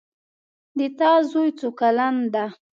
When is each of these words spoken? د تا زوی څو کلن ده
د 0.77 0.79
تا 0.99 1.11
زوی 1.31 1.49
څو 1.59 1.67
کلن 1.79 2.15
ده 2.33 2.45